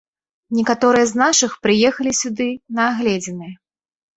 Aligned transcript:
Некаторыя 0.59 1.05
з 1.11 1.19
нашых 1.23 1.51
прыехалі 1.67 2.11
сюды 2.23 2.49
на 2.79 2.89
агледзіны. 2.95 3.49